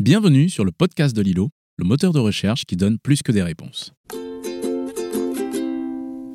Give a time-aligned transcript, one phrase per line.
[0.00, 3.42] Bienvenue sur le podcast de Lilo, le moteur de recherche qui donne plus que des
[3.42, 3.92] réponses.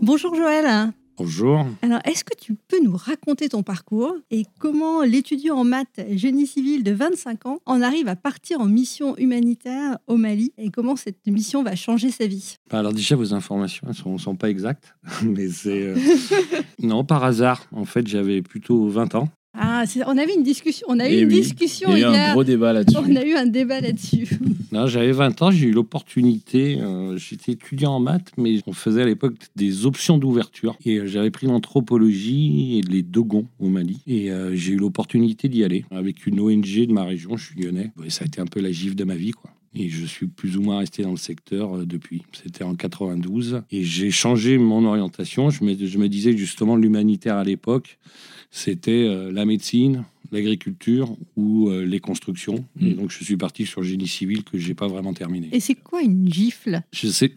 [0.01, 0.91] Bonjour Joël.
[1.15, 1.65] Bonjour.
[1.81, 6.45] Alors, est-ce que tu peux nous raconter ton parcours et comment l'étudiant en maths génie
[6.45, 10.97] civil de 25 ans en arrive à partir en mission humanitaire au Mali et comment
[10.97, 12.57] cette mission va changer sa vie?
[12.69, 14.93] Alors déjà, vos informations ne sont, sont pas exactes,
[15.23, 15.83] mais c'est...
[15.83, 15.95] euh,
[16.81, 17.65] non, par hasard.
[17.71, 19.29] En fait, j'avais plutôt 20 ans.
[19.55, 22.11] Ah, on avait une discussion, on a eu Eh une oui, discussion Il y a
[22.11, 22.97] eu un gros débat là-dessus.
[22.97, 24.27] On a eu un débat là-dessus.
[24.73, 29.03] Non, j'avais 20 ans, j'ai eu l'opportunité, euh, j'étais étudiant en maths, mais on faisait
[29.03, 30.75] à l'époque des options d'ouverture.
[30.83, 33.99] Et euh, j'avais pris l'anthropologie et les Dogons au Mali.
[34.07, 37.61] Et euh, j'ai eu l'opportunité d'y aller avec une ONG de ma région, je suis
[37.61, 37.91] lyonnais.
[38.03, 39.51] Et ça a été un peu la gifle de ma vie, quoi.
[39.75, 42.23] Et je suis plus ou moins resté dans le secteur depuis.
[42.31, 43.61] C'était en 92.
[43.71, 45.51] Et j'ai changé mon orientation.
[45.51, 47.99] Je me, je me disais justement l'humanitaire à l'époque,
[48.55, 52.63] c'était euh, la médecine, l'agriculture ou euh, les constructions.
[52.79, 52.93] Et Mm.
[52.95, 55.49] donc je suis parti sur le génie civil que j'ai pas vraiment terminé.
[55.51, 56.81] Et c'est quoi une gifle?
[56.93, 57.33] Je sais,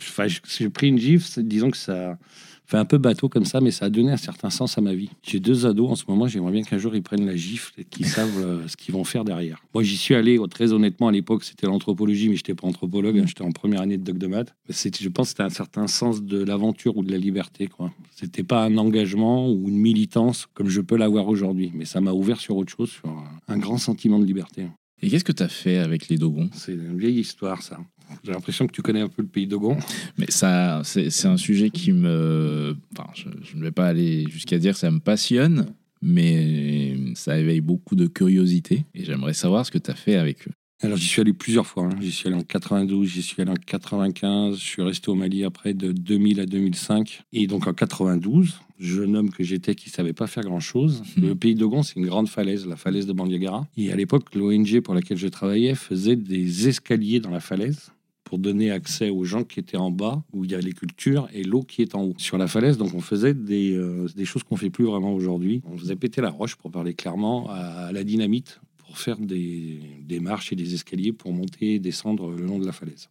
[0.58, 2.18] j'ai pris une gifle, disons que ça
[2.66, 4.94] fait un peu bateau comme ça, mais ça a donné un certain sens à ma
[4.94, 5.10] vie.
[5.22, 7.84] J'ai deux ados en ce moment, j'aimerais bien qu'un jour ils prennent la gifle et
[7.84, 9.62] qu'ils savent euh, ce qu'ils vont faire derrière.
[9.74, 12.66] Moi, j'y suis allé, oh, très honnêtement, à l'époque, c'était l'anthropologie, mais je n'étais pas
[12.66, 14.54] anthropologue, hein, j'étais en première année de doc de maths.
[14.70, 17.66] C'était- Je pense que c'était un certain sens de l'aventure ou de la liberté.
[17.68, 17.92] quoi.
[18.14, 22.12] C'était pas un engagement ou une militance comme je peux l'avoir aujourd'hui, mais ça m'a
[22.12, 24.66] ouvert sur autre chose, sur un- un grand sentiment de liberté.
[25.02, 26.48] Et qu'est-ce que tu as fait avec les Dogons?
[26.54, 27.78] C'est une vieille histoire, ça.
[28.24, 29.76] J'ai l'impression que tu connais un peu le pays d'Ogon.
[30.18, 32.76] Mais ça, c'est un sujet qui me.
[32.96, 35.66] Enfin, je, je ne vais pas aller jusqu'à dire que ça me passionne,
[36.02, 38.84] mais ça éveille beaucoup de curiosité.
[38.94, 40.52] Et j'aimerais savoir ce que tu as fait avec eux.
[40.82, 41.84] Alors j'y suis allé plusieurs fois.
[41.84, 41.96] hein.
[42.02, 45.42] J'y suis allé en 92, j'y suis allé en 95, je suis resté au Mali
[45.42, 47.22] après de 2000 à 2005.
[47.32, 51.02] Et donc en 92, jeune homme que j'étais qui savait pas faire grand-chose.
[51.16, 51.28] Mhm.
[51.28, 53.66] Le pays d'Ogon, c'est une grande falaise, la falaise de Bandiagara.
[53.78, 57.90] Et à l'époque, l'ONG pour laquelle je travaillais faisait des escaliers dans la falaise
[58.26, 61.28] pour donner accès aux gens qui étaient en bas, où il y a les cultures,
[61.32, 62.14] et l'eau qui est en haut.
[62.18, 65.62] Sur la falaise, donc on faisait des, euh, des choses qu'on fait plus vraiment aujourd'hui.
[65.64, 70.18] On faisait péter la roche, pour parler clairement, à la dynamite, pour faire des, des
[70.18, 73.08] marches et des escaliers pour monter et descendre le long de la falaise.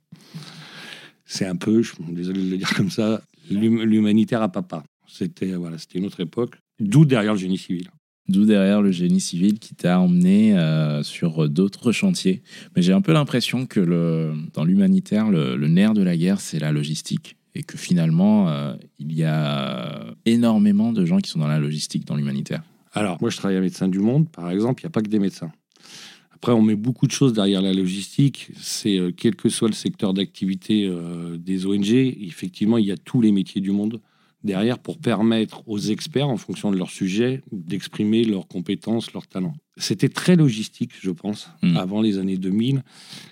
[1.25, 4.83] C'est un peu, je suis désolé de le dire comme ça, l'hum- l'humanitaire à papa.
[5.07, 6.55] C'était voilà, c'était une autre époque.
[6.79, 7.87] D'où derrière le génie civil.
[8.27, 12.41] D'où derrière le génie civil qui t'a emmené euh, sur d'autres chantiers.
[12.75, 16.71] Mais j'ai un peu l'impression que dans l'humanitaire, le, nerf de la guerre, c'est la
[16.71, 17.37] logistique.
[17.53, 22.05] Et que finalement, euh, il y a énormément de gens qui sont dans la logistique,
[22.05, 22.63] dans l'humanitaire.
[22.93, 25.09] Alors, moi, je travaille à Médecins du Monde, par exemple, il n'y a pas que
[25.09, 25.51] des médecins.
[26.33, 28.49] Après, on met beaucoup de choses derrière la logistique.
[28.57, 30.91] C'est euh, quel que soit le secteur d'activité
[31.37, 34.01] des ONG, effectivement, il y a tous les métiers du monde
[34.45, 39.55] derrière pour permettre aux experts, en fonction de leur sujet, d'exprimer leurs compétences, leurs talents.
[39.77, 41.77] C'était très logistique, je pense, Mm.
[41.77, 42.83] avant les années 2000.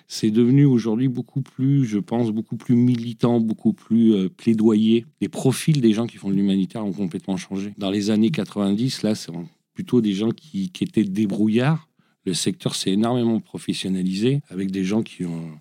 [0.07, 5.05] C'est devenu aujourd'hui beaucoup plus, je pense, beaucoup plus militant, beaucoup plus euh, plaidoyer.
[5.21, 7.73] Les profils des gens qui font de l'humanitaire ont complètement changé.
[7.77, 9.31] Dans les années 90, là, c'est
[9.73, 11.87] plutôt des gens qui, qui étaient débrouillards.
[12.25, 15.51] Le secteur s'est énormément professionnalisé avec des gens qui ont,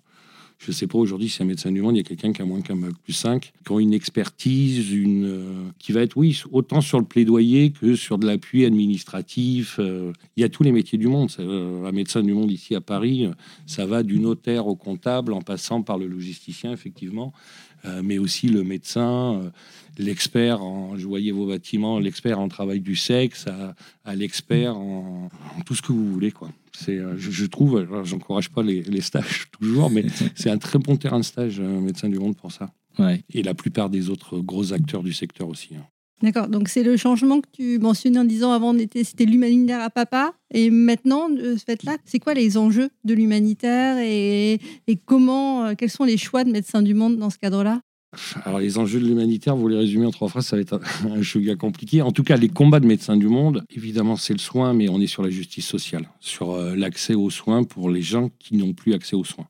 [0.59, 2.41] je ne sais pas aujourd'hui si un médecin du monde, il y a quelqu'un qui
[2.41, 6.41] a moins qu'un bac plus 5, qui ont une expertise, euh, qui va être, oui,
[6.51, 9.77] autant sur le plaidoyer que sur de l'appui administratif.
[9.79, 11.29] euh, il y a tous les métiers du monde.
[11.39, 13.31] Euh, un médecin du monde ici à Paris, euh,
[13.65, 17.33] ça va du notaire au comptable en passant par le logisticien, effectivement,
[18.03, 19.49] mais aussi le médecin, euh,
[19.97, 25.29] l'expert en, je voyais vos bâtiments, l'expert en travail du sexe, à, à l'expert en,
[25.57, 26.49] en tout ce que vous voulez, quoi.
[26.75, 30.05] C'est, euh, je, je trouve, j'encourage pas les, les stages toujours, mais
[30.35, 32.71] c'est un très bon terrain de stage, euh, médecin du monde, pour ça.
[32.99, 33.23] Ouais.
[33.33, 35.75] Et la plupart des autres gros acteurs du secteur aussi.
[35.75, 35.85] hein.
[36.23, 38.73] D'accord, donc c'est le changement que tu mentionnais en disant avant
[39.03, 43.97] c'était l'humanitaire à papa et maintenant de ce fait-là, c'est quoi les enjeux de l'humanitaire
[43.99, 44.57] et,
[45.05, 47.81] comment, euh, quels sont les choix de médecins du monde dans ce cadre-là?
[48.45, 51.11] Alors, les enjeux de l'humanitaire, vous les résumez en trois phrases, ça va être un,
[51.11, 52.01] un chouïa compliqué.
[52.01, 55.01] En tout cas, les combats de médecins du monde, évidemment, c'est le soin, mais on
[55.01, 58.73] est sur la justice sociale, sur euh, l'accès aux soins pour les gens qui n'ont
[58.73, 59.47] plus accès aux soins.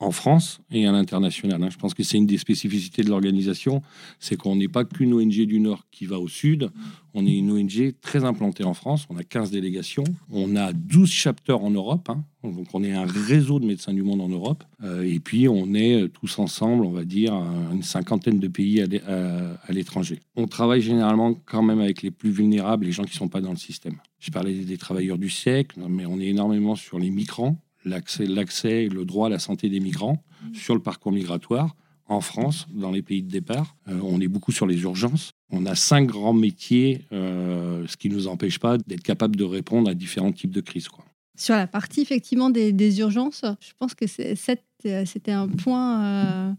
[0.00, 1.60] En France et à l'international.
[1.60, 1.70] hein.
[1.70, 3.82] Je pense que c'est une des spécificités de l'organisation,
[4.20, 6.70] c'est qu'on n'est pas qu'une ONG du Nord qui va au Sud,
[7.14, 11.10] on est une ONG très implantée en France, on a 15 délégations, on a 12
[11.10, 12.22] chapters en Europe, hein.
[12.44, 15.74] donc on est un réseau de médecins du monde en Europe, Euh, et puis on
[15.74, 17.34] est euh, tous ensemble, on va dire,
[17.72, 20.20] une cinquantaine de pays à l'étranger.
[20.36, 23.40] On travaille généralement quand même avec les plus vulnérables, les gens qui ne sont pas
[23.40, 23.96] dans le système.
[24.20, 28.84] Je parlais des travailleurs du siècle, mais on est énormément sur les migrants, l'accès, l'accès
[28.84, 30.22] et le droit à la santé des migrants,
[30.52, 31.74] sur le parcours migratoire.
[32.10, 35.30] En France, dans les pays de départ, Euh, on est beaucoup sur les urgences.
[35.50, 39.44] On a cinq grands métiers, euh, ce qui ne nous empêche pas d'être capable de
[39.44, 40.88] répondre à différents types de crises.
[40.88, 41.04] Quoi.
[41.36, 45.48] Sur la partie effectivement des, des urgences, je pense que c'est- cette, euh, c'était un
[45.48, 46.52] point euh,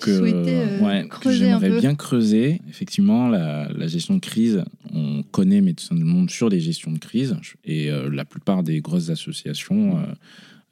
[0.00, 1.80] que euh, ouais, que creuser un j'aimerais peu.
[1.80, 2.60] bien creuser.
[2.68, 6.98] Effectivement, la, la gestion de crise, on connaît Médecins du Monde sur les gestions de
[6.98, 10.06] crise et euh, la plupart des grosses associations euh,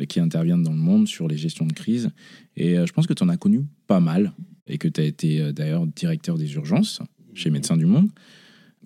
[0.06, 2.10] qui interviennent dans le monde sur les gestions de crise.
[2.56, 4.32] Et euh, je pense que tu en as connu pas mal
[4.66, 7.00] et que tu as été euh, d'ailleurs directeur des urgences
[7.34, 8.08] chez Médecins du Monde.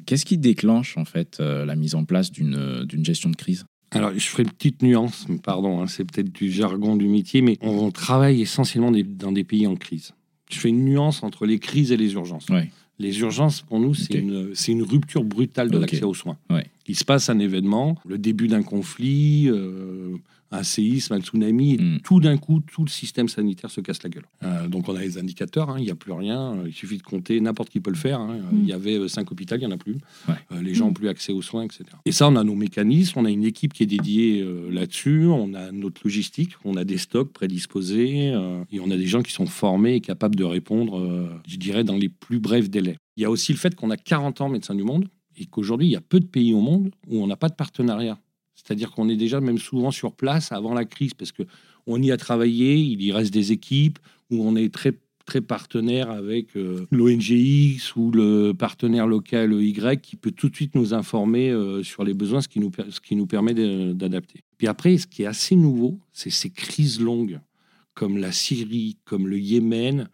[0.04, 3.64] Qu'est-ce qui déclenche en fait euh, la mise en place d'une gestion de crise?
[3.92, 7.56] Alors, je ferai une petite nuance, pardon, hein, c'est peut-être du jargon du métier, mais
[7.60, 10.12] on, travaille essentiellement des- dans des pays en crise.
[10.50, 12.48] Je fais une nuance entre les crises et les urgences.
[12.48, 12.70] Ouais.
[12.98, 16.38] Les urgences, pour nous, c'est une, rupture brutale de l'accès aux soins.
[16.50, 16.66] Ouais.
[16.88, 20.16] Il se passe un événement, le début d'un conflit, euh,
[20.52, 22.00] un séisme, un tsunami, et Mm.
[22.04, 24.26] tout d'un coup, tout le système sanitaire se casse la gueule.
[24.44, 27.02] Euh, donc on a les indicateurs, hein, il n'y a plus rien, il suffit de
[27.02, 28.20] compter, n'importe qui peut le faire.
[28.20, 28.38] hein.
[28.52, 28.60] Mm.
[28.62, 29.96] Il y avait euh, cinq hôpitaux, il n'y en a plus.
[30.28, 30.34] Ouais.
[30.52, 30.88] Euh, les gens Mm.
[30.88, 31.82] n'ont plus accès aux soins, etc.
[32.04, 35.24] Et ça, on a nos mécanismes, on a une équipe qui est dédiée euh, là-dessus,
[35.26, 39.22] on a notre logistique, on a des stocks prédisposés, euh, et on a des gens
[39.22, 42.96] qui sont formés et capables de répondre, euh, je dirais, dans les plus brefs délais.
[43.16, 45.88] Il y a aussi le fait qu'on a 40 ans médecins du monde, et qu'aujourd'hui,
[45.88, 48.18] il y a peu de pays au monde où on n'a pas de partenariat.
[48.54, 51.42] C'est-à-dire qu'on est déjà même souvent sur place avant la crise, parce que
[51.86, 53.98] on y a travaillé, il y reste des équipes
[54.30, 54.92] où on est très
[55.26, 60.74] très partenaire avec euh, l'ONGX ou le partenaire local Y qui peut tout de suite
[60.76, 64.40] nous informer euh, sur les besoins, ce qui nous, ce qui nous permet d'adapter.
[64.56, 67.40] Puis après, ce qui est assez nouveau, c'est ces crises longues,
[67.92, 70.08] comme la Syrie, comme le Yémen,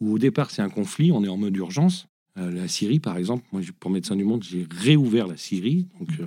[0.00, 2.06] où au départ c'est un conflit, on est en mode urgence.
[2.38, 6.08] Euh, la Syrie, par exemple, moi, pour Médecins du Monde, j'ai réouvert la Syrie, donc
[6.20, 6.26] euh,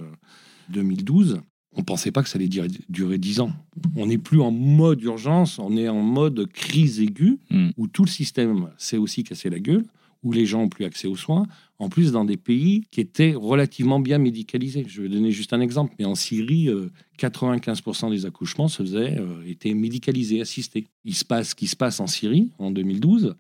[0.70, 1.42] 2012.
[1.78, 3.52] On pensait pas que ça allait durer, durer 10 ans.
[3.96, 7.70] On n'est plus en mode urgence, on est en mode crise aiguë, Mm.
[7.78, 9.84] où tout le système s'est aussi cassé la gueule,
[10.24, 11.46] où les gens n'ont plus accès aux soins,
[11.78, 14.86] en plus dans des pays qui étaient relativement bien médicalisés.
[14.88, 19.20] Je vais donner juste un exemple, mais en Syrie, euh, 95% des accouchements se faisaient,
[19.20, 20.88] euh, étaient médicalisés, assistés.
[21.04, 23.36] Il se passe ce qui se passe en Syrie en 2012,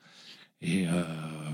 [0.65, 1.03] et euh,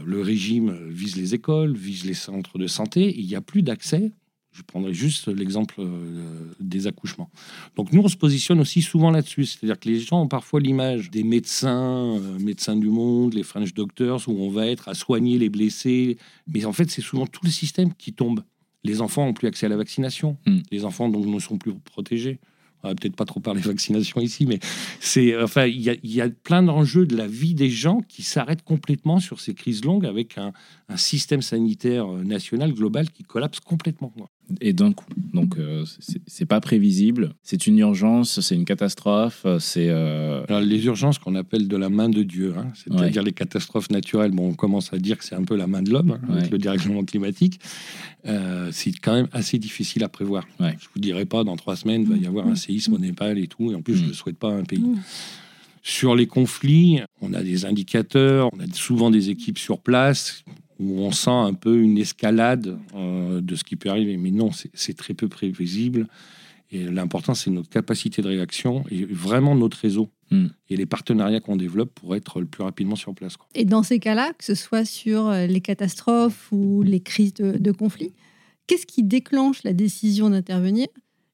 [0.05, 4.11] le régime vise les écoles, vise les centres de santé, il n'y a plus d'accès.
[4.53, 7.29] Je prendrai juste l'exemple euh, des accouchements.
[7.75, 9.45] Donc nous, on se positionne aussi souvent là-dessus.
[9.45, 13.73] C'est-à-dire que les gens ont parfois l'image des médecins, euh, médecins du monde, les French
[13.73, 16.17] doctors, où on va être à soigner les blessés.
[16.47, 18.43] Mais en fait, c'est souvent tout le système qui tombe.
[18.83, 20.37] Les enfants n'ont plus accès à la vaccination.
[20.45, 20.59] Mm.
[20.71, 22.39] Les enfants donc ne sont plus protégés.
[22.83, 24.59] On va peut-être pas trop parler vaccination ici, mais
[24.99, 29.19] c'est enfin il y, a- plein d'enjeux de la vie des gens qui s'arrêtent complètement
[29.19, 30.53] sur ces crises longues avec un,
[30.89, 34.13] un système sanitaire euh, national global qui collapse complètement.
[34.59, 35.05] Et d'un coup.
[35.33, 35.85] Donc, euh,
[36.27, 37.33] c'est pas prévisible.
[37.41, 39.87] C'est une urgence, c'est une catastrophe, c'est.
[39.89, 44.31] euh, les urgences qu'on appelle de la main de Dieu, hein, c'est-à-dire les catastrophes naturelles,
[44.31, 46.43] bon, on commence à dire que c'est un peu la main de l'homme hein, avec
[46.45, 46.49] Ouais.
[46.51, 47.59] le dérèglement climatique.
[48.25, 50.45] Euh, c'est quand même assez difficile à prévoir.
[50.59, 50.75] Ouais.
[50.79, 53.37] Je vous dirai pas dans trois semaines, il va y avoir un séisme au Népal
[53.39, 54.07] et tout, et en plus, je Mm.
[54.09, 54.83] ne souhaite pas un pays.
[55.83, 60.43] Sur les conflits, on a des indicateurs, on a souvent des équipes sur place
[60.81, 64.17] où on sent un peu une escalade euh, de ce qui peut arriver.
[64.17, 66.07] Mais non, c'est- très peu prévisible.
[66.71, 70.47] Et l'important, c'est notre capacité de réaction et vraiment notre réseau Mm.
[70.69, 73.35] et les partenariats qu'on développe pour être le plus rapidement sur place.
[73.35, 73.45] quoi.
[73.53, 77.57] Et dans ces cas-là, que ce soit sur euh, les catastrophes ou les crises de,
[77.57, 78.13] de conflit,
[78.65, 80.87] qu'est-ce qui déclenche la décision d'intervenir?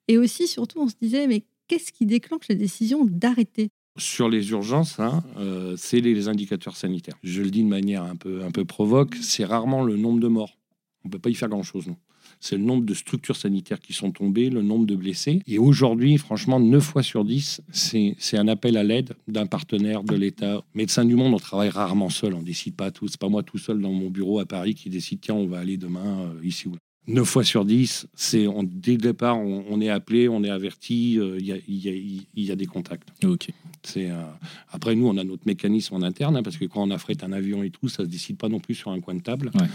[0.07, 3.69] Et aussi, surtout, on se disait, mais qu'est-ce qui déclenche la décision d'arrêter?
[3.97, 7.15] Sur les urgences, hein, euh, c'est les, indicateurs sanitaires.
[7.23, 10.27] Je le dis de manière un peu, un peu provoque, c'est rarement le nombre de
[10.27, 10.57] morts.
[11.03, 11.97] On ne peut pas y faire grand-chose, non.
[12.39, 15.41] C'est le nombre de structures sanitaires qui sont tombées, le nombre de blessés.
[15.47, 20.03] Et aujourd'hui, franchement, 9 fois sur 10, c'est c'est un appel à l'aide d'un partenaire
[20.03, 20.63] de l'État.
[20.75, 23.07] Médecins du monde, on travaille rarement seul, on décide pas tout.
[23.07, 25.59] C'est pas moi tout seul dans mon bureau à Paris qui décide, tiens, on va
[25.59, 26.79] aller demain euh, ici ou là.
[27.07, 30.49] 9 fois sur 10, c'est on- dès le départ, on, on est appelé, on est
[30.49, 31.93] averti, euh, il y, a, il y a-
[32.35, 33.07] il y a des contacts.
[33.23, 33.49] Ok.
[33.83, 34.21] C'est euh,
[34.69, 37.31] après nous on a notre mécanisme en interne hein, parce que quand on affrète un
[37.31, 39.67] avion et tout ça se décide pas non plus sur un coin de table Ouais.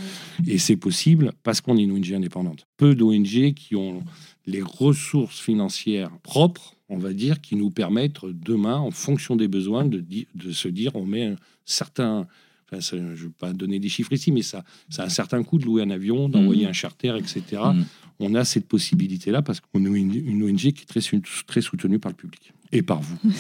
[0.46, 2.66] et c'est possible parce qu'on est une ONG indépendante.
[2.76, 4.02] Peu d'ONG qui ont
[4.44, 9.86] les ressources financières propres, on va dire, qui nous permettent demain en fonction des besoins
[9.86, 12.26] de, di- de se dire on met un certain
[12.72, 15.10] enfin, ça, je ne vais pas donner des chiffres ici, mais ça, ça a un
[15.10, 16.70] certain coût de louer un avion, d'envoyer Mhm.
[16.70, 17.42] un charter, etc.
[17.74, 17.84] Mhm.
[18.20, 21.60] On a cette possibilité-là parce qu'on est une, une ONG qui est très, sou- très
[21.60, 23.18] soutenue par le public et par vous.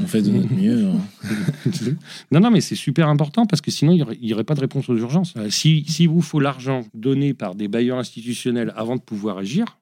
[0.00, 0.86] On fait de notre mieux.
[0.86, 1.00] hein.
[2.32, 4.88] non, non, mais c'est super important parce que sinon, il n'y aurait pas de réponse
[4.88, 5.34] aux urgences.
[5.36, 9.78] Euh, si, si vous faut l'argent donné par des bailleurs institutionnels avant de pouvoir agir,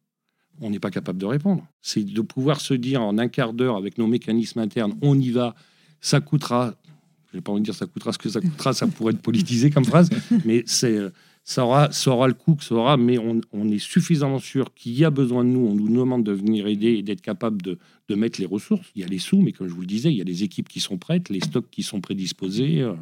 [0.60, 1.66] on n'est pas capable de répondre.
[1.82, 5.30] C'est de pouvoir se dire en un quart d'heure avec nos mécanismes internes, on y
[5.30, 5.54] va,
[6.00, 6.74] ça coûtera.
[7.36, 9.20] Je n'ai pas envie de dire ça coûtera ce que ça coûtera, ça pourrait être
[9.20, 10.08] politisé comme phrase,
[10.44, 10.98] mais c'est.
[11.48, 14.98] Ça aura, ça aura le coût que ça aura, mais on, est suffisamment sûr qu'il
[14.98, 15.60] y a besoin de nous.
[15.60, 17.78] On nous demande de venir aider et d'être capable de,
[18.16, 18.90] mettre les ressources.
[18.96, 20.42] Il y a les sous, mais comme je vous le disais, il y a les
[20.42, 22.94] équipes qui sont prêtes, les stocks qui sont prédisposés euh,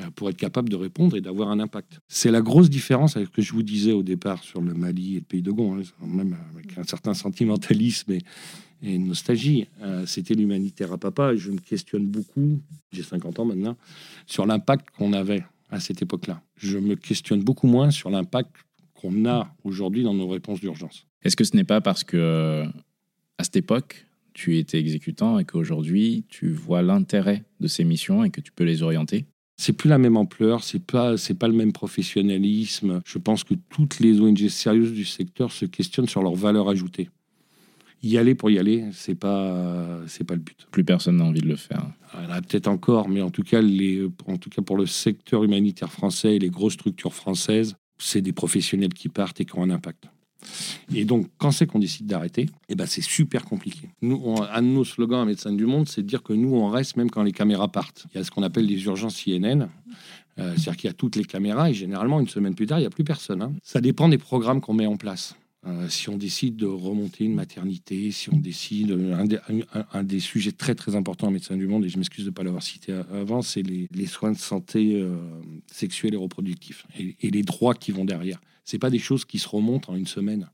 [0.00, 2.00] euh, pour être capable de répondre et d'avoir un impact.
[2.06, 5.12] C'est la grosse différence avec ce que je vous disais au départ sur le Mali
[5.12, 8.22] et le Pays de Gon, hein, même avec un certain sentimentalisme et,
[8.82, 9.66] et une nostalgie.
[9.82, 12.60] Euh, C'était l'humanitaire à papa et je me questionne beaucoup,
[12.92, 13.76] j'ai 50 ans maintenant,
[14.26, 16.42] sur l'impact qu'on avait à cette époque-là.
[16.56, 18.50] Je me questionne beaucoup moins sur l'impact
[18.94, 21.06] qu'on a aujourd'hui dans nos réponses d'urgence.
[21.22, 22.66] Est-ce que ce n'est pas parce que, euh,
[23.38, 28.30] à cette époque, tu étais exécutant et qu'aujourd'hui, tu vois l'intérêt de ces missions et
[28.30, 29.24] que tu peux les orienter?
[29.58, 33.00] C'est plus la même ampleur, c'est pas c'est pas le même professionnalisme.
[33.06, 37.08] Je pense que toutes les ONG sérieuses du secteur se questionnent sur leur valeur ajoutée.
[38.08, 40.66] Y aller pour y aller, c'est pas c'est pas le but.
[40.70, 41.84] Plus personne n'a envie de le faire.
[42.48, 46.36] Peut-être encore, mais en tout cas les en tout cas pour le secteur humanitaire français
[46.36, 50.04] et les grosses structures françaises, c'est des professionnels qui partent et qui ont un impact.
[50.94, 53.88] Et donc, quand c'est qu'on décide d'arrêter, eh ben, c'est super compliqué.
[54.02, 56.54] Nous, on- un de nos slogans à Médecins du Monde, c'est de dire que nous,
[56.54, 58.06] on reste même quand les caméras partent.
[58.14, 59.68] Il y a ce qu'on appelle les urgences INN.
[60.38, 62.82] Euh, C'est-à-dire qu'il y a toutes les caméras et généralement, une semaine plus tard, il
[62.82, 63.42] n'y a plus personne.
[63.42, 63.52] hein.
[63.62, 65.34] Ça dépend des programmes qu'on met en place.
[65.66, 69.38] Euh, si on décide de remonter une maternité, si on décide, un des,
[69.92, 72.34] un- des sujets très très importants à Médecins du Monde, et je m'excuse de ne
[72.34, 75.16] pas l'avoir cité avant, c'est les, soins de santé euh,
[75.66, 78.40] sexuelle et reproductifs et, les droits qui vont derrière.
[78.64, 80.48] C'est pas des choses qui se remontent en une semaine.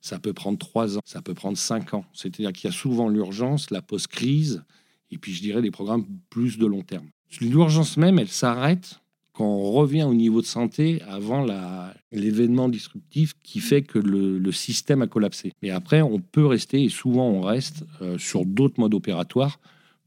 [0.00, 2.04] Ça peut prendre trois ans, ça peut prendre cinq ans.
[2.12, 4.62] C'est-à-dire qu'il y a souvent l'urgence, la post-crise,
[5.10, 7.08] et puis je dirais des programmes plus de long terme.
[7.40, 9.00] L'urgence même, elle s'arrête
[9.32, 11.46] quand on revient au niveau de santé avant
[12.12, 15.52] l'événement disruptif qui fait que le, système a collapsé.
[15.62, 19.58] Mais après, on peut rester, et souvent on reste, euh, sur d'autres modes opératoires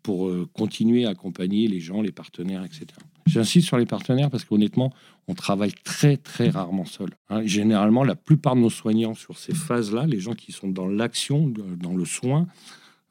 [0.03, 2.85] pour euh, continuer à accompagner les gens, les partenaires, etc.
[3.25, 4.93] J'insiste sur les partenaires parce qu'honnêtement,
[5.27, 7.09] on travaille très très rarement seul.
[7.29, 7.41] hein.
[7.43, 11.51] Généralement, la plupart de nos soignants sur ces phases-là, les gens qui sont dans l'action,
[11.81, 12.45] dans le soin,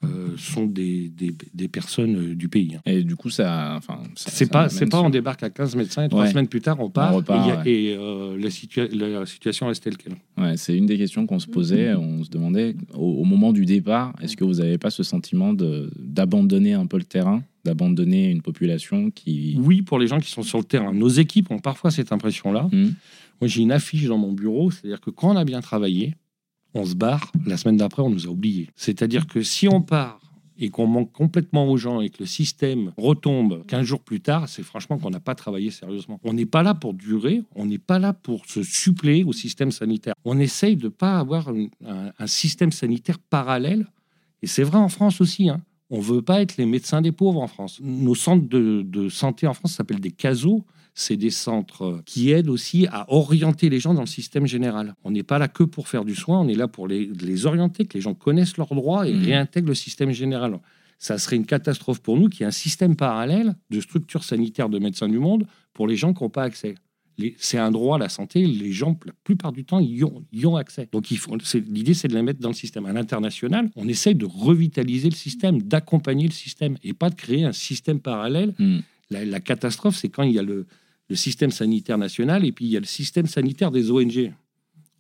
[0.05, 2.75] euh, sont des, des- des personnes euh, du pays.
[2.77, 2.81] hein.
[2.85, 3.75] Et du coup, ça.
[3.77, 6.27] Enfin, ça- C'est ça pas, c'est pas sur- on débarque à 15 médecins et trois
[6.27, 7.71] semaines plus tard on part repart, et, il y a- ouais.
[7.71, 10.17] et, euh, la, situa- la situation reste telle qu'elle.
[10.37, 11.95] Ouais, c'est une des questions qu'on se posait.
[11.95, 15.55] On se demandait, au, au moment du départ, est-ce que vous n'avez pas ce sentiment
[15.55, 19.57] de- d'abandonner un peu le terrain, d'abandonner une population qui.
[19.59, 20.93] Oui, pour les gens qui sont sur le terrain.
[20.93, 22.69] Nos équipes ont parfois cette impression-là.
[22.73, 22.91] Hmm.
[23.41, 26.15] Moi, j'ai une affiche dans mon bureau, c'est-à-dire que quand on a bien travaillé,
[26.75, 28.69] on se barre, la semaine d'après, on nous a oubliés.
[28.77, 30.21] C'est-à-dire que si on part
[30.59, 34.49] et qu'on manque complètement aux gens et que le système retombe 15 jours plus tard,
[34.49, 36.21] c'est franchement qu'on n'a pas travaillé sérieusement.
[36.23, 39.73] On n'est pas là pour durer, on n'est pas là pour se suppléer au système
[39.73, 40.15] sanitaire.
[40.25, 43.87] On essaye de ne pas avoir un, système sanitaire parallèle,
[44.43, 45.49] et c'est vrai en France aussi.
[45.49, 45.61] hein.
[45.91, 47.79] On veut pas être les médecins des pauvres en France.
[47.83, 50.65] Nos centres de, de santé en France s'appellent des CASO.
[50.97, 54.95] C'est des centres euh, qui aident aussi à orienter les gens dans le système général.
[55.03, 57.47] On n'est pas là que pour faire du soin, on est là pour les, les
[57.47, 59.25] orienter, que les gens connaissent leurs droits et Mhm.
[59.25, 60.59] réintègrent le système général.
[61.01, 64.69] Ça serait une catastrophe pour nous qu'il y ait un système parallèle de structures sanitaires
[64.69, 66.77] de médecins du monde pour les gens qui n'ont pas accès.
[67.39, 70.57] C'est un droit, la santé, les gens, la plupart du temps, y ont, y ont
[70.57, 70.89] accès.
[70.93, 72.87] Donc l'idée, c'est de les mettre dans le système.
[72.87, 77.45] À l'international, on essaye de revitaliser le système, d'accompagner le système, et pas de créer
[77.45, 78.79] un système parallèle Hmm.
[79.11, 80.67] la, la catastrophe, c'est quand il y a le,
[81.09, 84.33] le système sanitaire national et puis il y a le système sanitaire des ONG.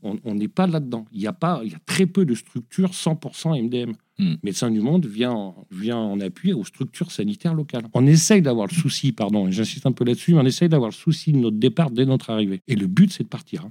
[0.02, 1.06] On n'est pas là-dedans.
[1.12, 3.92] Il y a pas, il y a très peu de structures 100% MDM.
[4.18, 4.34] Hmm.
[4.42, 7.84] Médecins du Monde vient, en- vient en appui aux structures sanitaires locales.
[7.94, 10.90] On essaye d'avoir le souci, pardon, et j'insiste un peu là-dessus, mais on essaye d'avoir
[10.90, 12.61] le souci de notre départ dès notre arrivée.
[12.68, 13.64] Et le but, c'est de partir.
[13.64, 13.70] hein.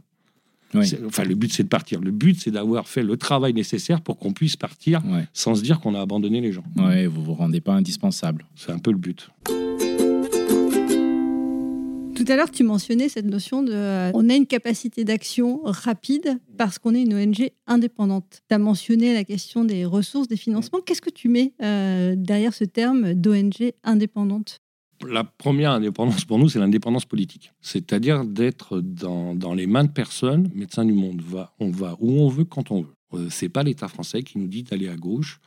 [0.73, 0.91] Oui.
[1.05, 2.01] Enfin, le but, c'est de partir.
[2.01, 5.27] Le but, c'est d'avoir fait le travail nécessaire pour qu'on puisse partir Ouais.
[5.33, 6.63] sans se dire qu'on a abandonné les gens.
[6.77, 8.47] ouais, vous vous rendez pas indispensable.
[8.55, 9.29] C'est un peu le but.
[12.23, 13.73] Tout à l'heure, tu mentionnais cette notion de.
[13.73, 18.43] euh, on a une capacité d'action rapide parce qu'on est une ONG indépendante.
[18.47, 20.79] Tu as mentionné la question des ressources, des financements.
[20.79, 24.61] Qu'est-ce que tu mets euh, derrière ce terme d'ONG indépendante?
[25.05, 27.51] La première indépendance pour nous, c'est l'indépendance politique.
[27.59, 30.49] C'est-à-dire d'être dans, dans les mains de personnes.
[30.55, 32.95] Médecins du Monde, va, on va où on veut, quand on veut.
[33.15, 35.41] Euh, c'est pas l'État français qui nous dit d'aller à gauche.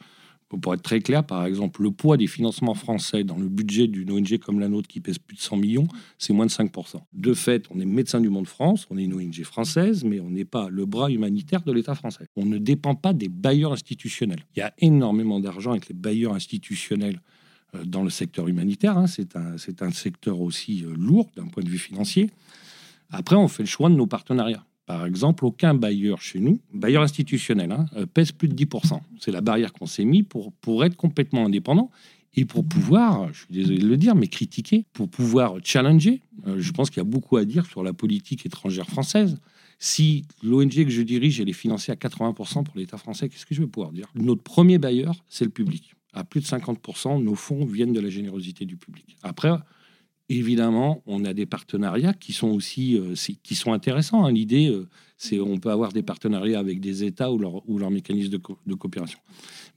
[0.49, 4.12] Pour être très clair, par exemple, le poids des financements français dans le budget d'une
[4.12, 5.88] ONG comme la nôtre qui pèse plus de 100 millions,
[6.19, 7.00] c'est moins de 5%.
[7.12, 10.31] De fait, on est Médecins du Monde France, on est une ONG française, mais on
[10.31, 12.29] n'est pas le bras humanitaire de l'État français.
[12.37, 14.45] On ne dépend pas des bailleurs institutionnels.
[14.55, 17.21] Il y a énormément d'argent avec les bailleurs institutionnels
[17.75, 18.97] euh, dans le secteur humanitaire.
[18.97, 19.09] hein.
[19.09, 22.31] C'est un, un secteur aussi euh, lourd d'un point de vue financier.
[23.11, 24.65] Après, on fait le choix de nos partenariats.
[24.87, 29.00] Par exemple, aucun bailleur chez nous, bailleur institutionnel, hein, euh, pèse plus de 10%.
[29.19, 31.90] C'est la barrière qu'on s'est mis pour, pour être complètement indépendant
[32.37, 36.61] Et pour pouvoir, je suis désolé de le dire, mais critiquer, pour pouvoir challenger, euh,
[36.61, 39.38] je pense qu'il y a beaucoup à dire sur la politique étrangère française.
[39.81, 43.55] Si l'ONG que je dirige, elle est financée à 80% pour l'État français, qu'est-ce que
[43.55, 44.07] je vais pouvoir dire?
[44.14, 45.95] Notre premier bailleur, c'est le public.
[46.12, 49.16] À plus de 50%, nos fonds viennent de la générosité du public.
[49.23, 49.50] Après,
[50.28, 54.25] évidemment, on a des partenariats qui sont aussi euh, qui sont intéressants.
[54.25, 54.33] hein.
[54.33, 57.90] L'idée, euh, c'est on peut avoir des partenariats avec des États ou leur, ou leur
[57.90, 59.18] mécanisme de, co- de coopération.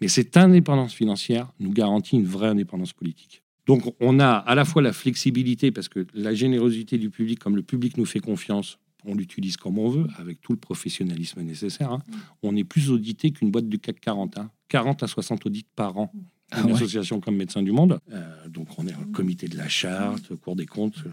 [0.01, 3.41] Mais cette indépendance financière nous garantit une vraie indépendance politique.
[3.67, 7.55] Donc, on a à la fois la flexibilité, parce que la générosité du public, comme
[7.55, 11.91] le public nous fait confiance, on l'utilise comme on veut, avec tout le professionnalisme nécessaire.
[11.91, 12.01] hein.
[12.41, 14.37] On est plus audité qu'une boîte du CAC 40.
[14.39, 14.49] hein.
[14.69, 16.11] 40 à 60 audits par an.
[16.51, 16.73] Ah Une ouais.
[16.73, 17.99] association comme Médecins du Monde.
[18.11, 20.97] Euh, donc, on est un comité de la charte, Cour des comptes.
[21.05, 21.09] euh,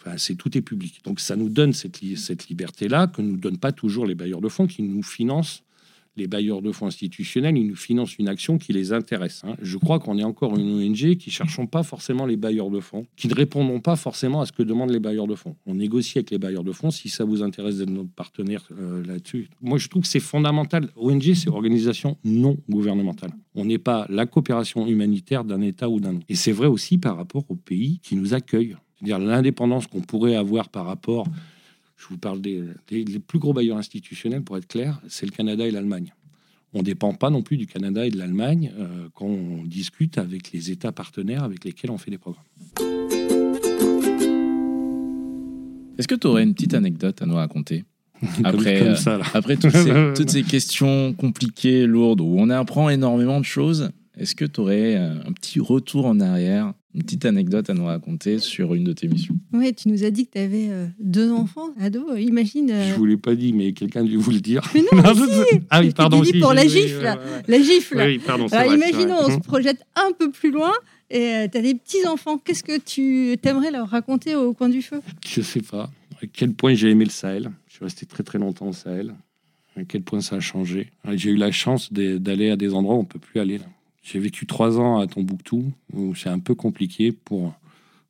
[0.00, 1.00] Enfin, c'est tout est public.
[1.04, 4.14] Donc, ça nous donne cette, li- cette liberté-là que ne nous donnent pas toujours les
[4.14, 5.62] bailleurs de fonds qui nous financent.
[6.18, 9.42] Les bailleurs de fonds institutionnels, ils nous financent une action qui les intéresse.
[9.46, 9.54] hein.
[9.62, 12.80] Je crois qu'on est encore une ONG qui ne cherchons pas forcément les bailleurs de
[12.80, 15.54] fonds, qui ne répondons pas forcément à ce que demandent les bailleurs de fonds.
[15.66, 19.04] On négocie avec les bailleurs de fonds si ça vous intéresse d'être notre partenaire euh,
[19.06, 19.48] là-dessus.
[19.62, 20.88] Moi, je trouve que c'est fondamental.
[20.96, 23.30] ONG, c'est organisation non gouvernementale.
[23.54, 26.26] On n'est pas la coopération humanitaire d'un État ou d'un autre.
[26.28, 28.76] Et c'est vrai aussi par rapport aux pays qui nous accueillent.
[28.96, 31.26] C'est-à-dire l'indépendance qu'on pourrait avoir par rapport,
[31.98, 35.32] je vous parle des, des- les plus gros bailleurs institutionnels, pour être clair, c'est le
[35.32, 36.14] Canada et l'Allemagne.
[36.74, 40.18] On ne dépend pas non plus du Canada et de l'Allemagne euh, quand on discute
[40.18, 42.44] avec les États partenaires avec lesquels on fait des programmes.
[45.98, 47.84] Est-ce que tu aurais une petite anecdote à nous raconter
[48.44, 49.24] Après, comme, euh, ça, là.
[49.34, 54.34] Après toutes ces, toutes ces questions compliquées, lourdes, où on apprend énormément de choses, est-ce
[54.34, 58.74] que tu aurais un petit retour en arrière, une petite anecdote à nous raconter sur
[58.74, 59.36] une de tes missions?
[59.52, 62.18] Ouais, tu nous as dit que tu avais deux enfants, ados.
[62.18, 64.62] Imagine euh, Je vous l'ai pas dit, mais quelqu'un a dû vous le dire.
[64.74, 66.22] Mais non, mais si ah oui, pardon.
[66.24, 67.18] si, pour oui, la oui, gifle, oui, là.
[67.18, 67.42] oui, oui.
[67.48, 68.02] la gifle.
[68.04, 68.46] Oui, pardon.
[68.48, 69.34] Alors vrai, imaginons, vrai.
[69.34, 70.72] on se projette un peu plus loin
[71.10, 72.38] et tu as des petits-enfants.
[72.38, 75.00] Qu'est-ce que tu aimerais leur raconter au coin du feu?
[75.26, 75.90] Je sais pas
[76.22, 77.50] à quel point j'ai aimé le Sahel.
[77.68, 79.14] Je suis resté très très longtemps au Sahel.
[79.76, 80.90] À quel point ça a changé.
[81.14, 83.58] J'ai eu la chance d'aller à des endroits où on peut plus aller.
[83.58, 83.66] là.
[84.10, 87.52] J'ai vécu trois ans à Tombouctou, où c'est un peu compliqué pour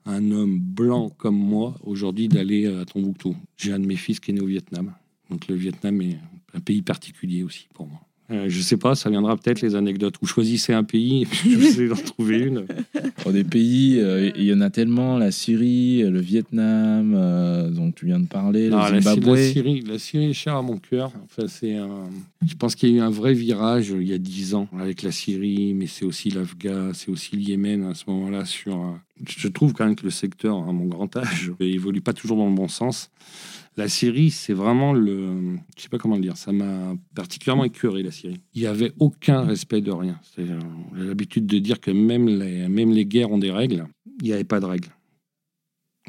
[0.07, 3.35] un homme blanc comme moi aujourd'hui d'aller à Tombouctou.
[3.57, 4.95] J'ai un de mes fils qui est né au Vietnam.
[5.29, 6.19] Donc le Vietnam est
[6.55, 8.08] un pays particulier aussi pour moi.
[8.31, 10.17] Euh, je sais pas, ça viendra peut-être les anecdotes.
[10.21, 12.67] Vous choisissez un pays et puis je vais en trouver une.
[13.33, 18.07] Des pays, euh, il y en a tellement, la Syrie, le Vietnam, euh, dont tu
[18.07, 19.35] viens de parler, Non, le la, Zimbabwe.
[19.37, 21.13] la Syrie, la Syrie est chère à mon cœur.
[21.25, 22.09] Enfin, c'est un-
[22.47, 24.67] Je pense qu'il y a eu un vrai virage euh, il y a dix ans
[24.79, 28.45] avec la Syrie, mais c'est aussi l'Afghan, c'est aussi le Yémen à ce moment-là.
[28.47, 32.37] Sur, je trouve quand même que le secteur, à mon grand âge, évolue pas toujours
[32.37, 33.11] dans le bon sens.
[33.77, 35.57] La Syrie, c'est vraiment le.
[35.77, 36.37] Je sais pas comment le dire.
[36.37, 38.41] Ça m'a particulièrement écœuré, la Syrie.
[38.55, 40.19] Il n'y avait aucun respect de rien.
[40.37, 40.47] J'ai
[41.05, 43.87] l'habitude de dire que même les, même les guerres ont des règles.
[44.21, 44.89] Il n'y avait pas de règles.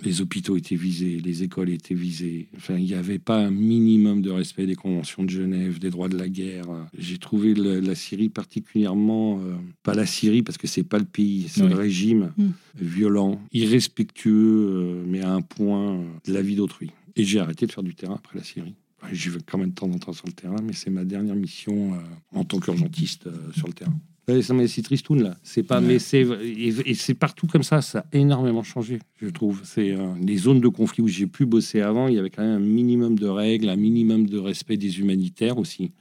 [0.03, 2.47] Les hôpitaux étaient visés, les écoles étaient visées.
[2.55, 6.09] Enfin, il n'y avait pas un minimum de respect des conventions de Genève, des droits
[6.09, 6.67] de la guerre.
[6.97, 11.05] J'ai trouvé le- la Syrie particulièrement, euh, pas la Syrie parce que c'est pas le
[11.05, 11.69] pays, c'est Oui.
[11.69, 12.47] le régime Mm.
[12.79, 16.91] violent, irrespectueux, euh, mais à un point euh, de la vie d'autrui.
[17.15, 18.75] Et j'ai arrêté de faire du terrain après la Syrie.
[19.13, 21.35] J'y vais quand même de temps en temps sur le terrain, mais c'est ma dernière
[21.35, 21.97] mission euh,
[22.33, 23.97] en tant qu'urgentiste sur le terrain.
[24.30, 25.36] Ouais, ça m'a c'est tristoun là.
[25.44, 25.88] C'est pas, Ouais.
[25.88, 27.82] mais c'est et, et c'est partout comme ça.
[27.82, 29.62] Ça a énormément changé, je trouve.
[29.63, 32.08] C'est euh, les zones de conflit où j'ai pu bosser avant.
[32.08, 35.58] Il y avait quand même un minimum de règles, un minimum de respect des humanitaires
[35.58, 35.92] aussi.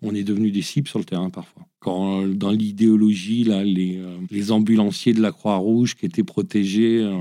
[0.00, 1.66] On est devenu des cibles sur le terrain parfois.
[1.80, 7.00] Quand dans l'idéologie là, les, euh, les ambulanciers de la Croix-Rouge qui étaient protégés.
[7.02, 7.16] euh,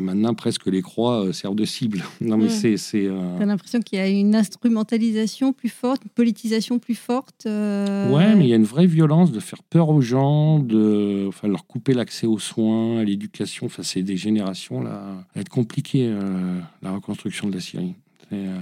[0.00, 2.02] Maintenant, presque les croix euh, servent de cible.
[2.20, 2.50] Non, mais Ouais.
[2.50, 2.76] c'est.
[2.76, 7.44] c'est, euh, T'as l'impression qu'il y a une instrumentalisation plus forte, une politisation plus forte.
[7.46, 11.26] euh, Ouais, mais il y a une vraie violence de faire peur aux gens, de
[11.28, 13.66] enfin, leur couper l'accès aux soins, à l'éducation.
[13.66, 15.02] Enfin, c'est des générations là.
[15.18, 17.94] Ça va être compliqué euh, la reconstruction de la Syrie.
[18.32, 18.58] Euh,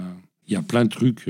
[0.47, 1.29] Il y a plein de trucs.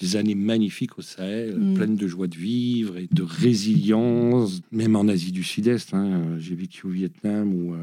[0.00, 1.74] Des années magnifiques au Sahel, Mm.
[1.74, 5.92] pleines de joie de vivre et de résilience, même en Asie du Sud-Est.
[5.94, 7.78] hein, J'ai vécu au Vietnam où euh,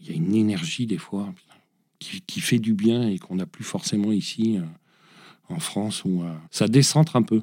[0.00, 1.32] il y a une énergie des fois
[1.98, 4.62] qui, qui fait du bien et qu'on n'a plus forcément ici euh,
[5.54, 7.42] en France où euh, ça décentre un peu.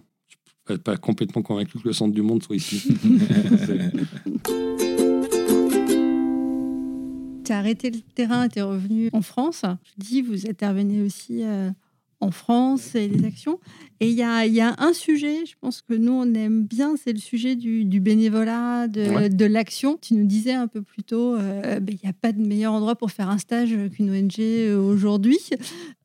[0.67, 2.89] Je suis pas, complètement convaincu que le centre du monde soit ici.
[7.45, 9.63] Tu as arrêté le terrain et tu es revenu en France.
[9.84, 11.41] Je dis, vous intervenez aussi
[12.22, 13.60] en France et des actions.
[14.02, 16.64] Et il y a, il y a un sujet, je pense que nous, on aime
[16.64, 19.30] bien, c'est le sujet du, du bénévolat, de, Ouais.
[19.30, 19.98] de l'action.
[20.02, 22.74] Tu nous disais un peu plus tôt, euh, ben, il n'y a pas de meilleur
[22.74, 24.40] endroit pour faire un stage qu'une ONG
[24.78, 25.38] aujourd'hui.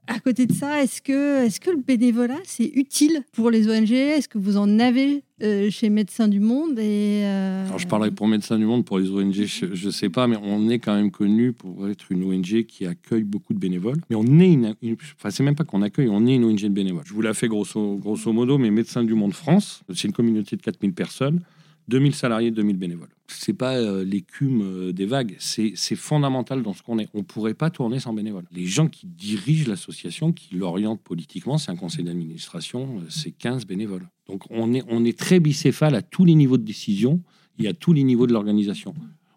[0.06, 3.90] À côté de ça, est-ce que, est que le bénévolat, c'est utile pour les ONG
[3.90, 8.28] Est-ce que vous en avez euh, chez Médecins du Monde euh, Alors, je parlerai pour
[8.28, 11.10] Médecins du Monde, pour les ONG, je ne sais pas, mais on est quand même
[11.10, 13.96] connu pour être une ONG qui accueille beaucoup de bénévoles.
[14.10, 14.74] Mais on est une.
[15.16, 17.04] enfin, c'est même pas qu'on accueille, on est une ONG de bénévoles.
[17.06, 20.56] Je vous la fais grosso, grosso modo, mais Médecins du Monde France, c'est une communauté
[20.56, 21.40] de 4000 personnes.
[21.88, 23.08] 2000 salariés, 2000 bénévoles.
[23.26, 27.08] C'est pas euh, l'écume euh, des vagues, c'est fondamental dans ce qu'on est.
[27.14, 28.46] On pourrait pas tourner sans bénévoles.
[28.52, 33.66] Les gens qui dirigent l'association, qui l'orientent politiquement, c'est un conseil d'administration, euh, c'est 15
[33.66, 34.08] bénévoles.
[34.26, 37.22] Donc on est, on est très bicéphale à tous les niveaux de décision
[37.58, 38.94] et à tous les niveaux de l'organisation.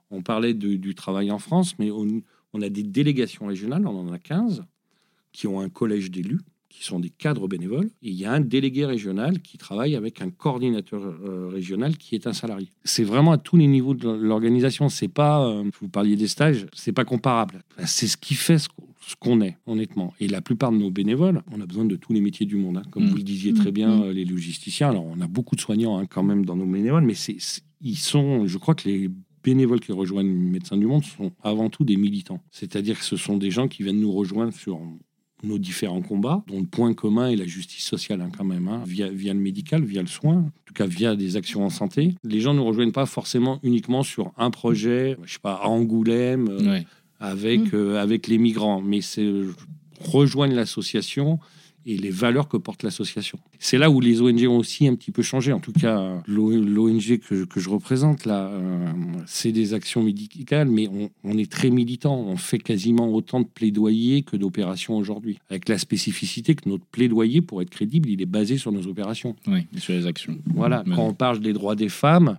[0.10, 2.22] On parlait du travail en France, mais on,
[2.54, 4.64] on a des délégations régionales, on en a 15,
[5.34, 6.40] qui ont un collège d'élus
[6.78, 10.22] qui sont des cadres bénévoles, et il y a un délégué régional qui travaille avec
[10.22, 12.70] un coordinateur euh, régional qui est un salarié.
[12.84, 14.88] C'est vraiment à tous les niveaux de l'organisation.
[14.88, 17.64] C'est pas, euh, vous parliez des stages, c'est pas comparable.
[17.86, 18.68] C'est ce qui fait ce
[19.20, 20.14] qu'on est, honnêtement.
[20.20, 22.78] Et la plupart de nos bénévoles, on a besoin de tous les métiers du monde.
[22.78, 22.84] Hein.
[22.92, 23.10] Comme mm.
[23.10, 24.04] vous le disiez très bien, mm.
[24.04, 24.90] euh, les logisticiens.
[24.90, 27.38] Alors, on a beaucoup de soignants hein, quand même dans nos bénévoles, mais c'est,
[27.82, 29.10] ils sont, je crois que les
[29.44, 32.42] bénévoles qui rejoignent Médecins du Monde sont avant tout des militants.
[32.52, 34.80] C'est-à-dire que ce sont des gens qui viennent nous rejoindre sur
[35.44, 38.82] nos différents combats, dont le point commun est la justice sociale hein, quand même, hein,
[38.86, 42.16] via, via le médical, via le soin, en tout cas via des actions en santé.
[42.24, 46.48] Les gens ne rejoignent pas forcément uniquement sur un projet, je sais pas, à Angoulême,
[46.50, 46.80] euh,
[47.20, 47.76] avec, mmh.
[47.76, 49.32] euh, avec les migrants, mais c'est
[50.00, 51.40] rejoignent l'association
[51.88, 53.40] et les valeurs que porte l'association.
[53.60, 55.54] C'est là où les ONG ont aussi un petit peu changé.
[55.54, 58.92] En tout cas, l'ONG que, que, je représente, là, euh,
[59.26, 60.90] c'est des actions médicales, mais
[61.24, 62.20] on, est très militant.
[62.20, 65.40] On fait quasiment autant de plaidoyer que d'opérations aujourd'hui.
[65.50, 69.38] Avec la spécificité que notre plaidoyer, pour être crédible, il est basé sur nos opérations.
[69.48, 70.38] Oui, sur les actions.
[70.54, 72.38] Voilà, quand on parle des droits des femmes,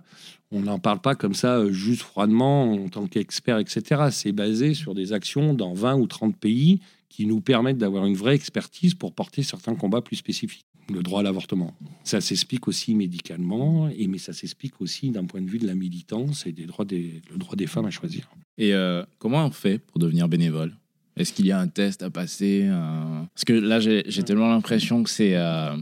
[0.51, 4.09] on n'en parle pas comme ça, euh, juste froidement, en tant qu'expert, etc.
[4.11, 8.15] C'est basé sur des actions dans 20 ou 30 pays qui nous permettent d'avoir une
[8.15, 10.65] vraie expertise pour porter certains combats plus spécifiques.
[10.91, 11.75] Le droit à l'avortement.
[12.03, 16.47] Ça s'explique aussi médicalement, mais ça s'explique aussi d'un point de vue de la militance
[16.47, 18.29] et des droits des, droit des femmes à choisir.
[18.57, 20.73] Et euh, comment on fait pour devenir bénévole?
[21.15, 23.23] Est-ce qu'il y a un test à passer euh?
[23.35, 25.75] Parce que là, j'ai tellement l'impression que c'est euh,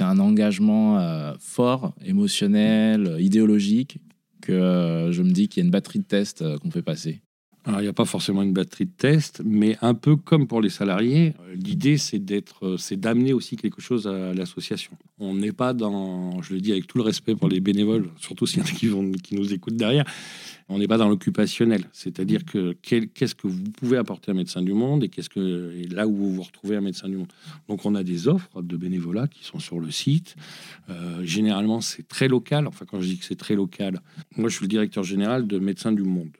[0.00, 3.98] un engagement fort, émotionnel, idéologique,
[4.42, 7.20] que je me dis qu'il y a une batterie de tests qu'on fait passer.
[7.68, 10.68] Il n'y a pas forcément une batterie de tests, mais un peu comme pour les
[10.68, 14.90] salariés, l'idée c'est d'être, c'est d'amener aussi quelque chose à l'association.
[15.20, 18.46] On n'est pas dans, je le dis avec tout le respect pour les bénévoles, surtout
[18.46, 20.04] s'il y en a qui, vont, qui nous écoutent derrière,
[20.68, 21.84] on n'est pas dans l'occupationnel.
[21.92, 26.08] C'est-à-dire que qu'est-ce que vous pouvez apporter à Médecins du Monde et qu'est-ce que là
[26.08, 27.32] où vous vous retrouvez à Médecins du Monde.
[27.68, 30.34] Donc on a des offres de bénévolat qui sont sur le site.
[30.90, 32.66] Euh, généralement c'est très local.
[32.66, 34.00] Enfin quand je dis que c'est très local,
[34.36, 36.30] moi je suis le directeur général de Médecins du Monde.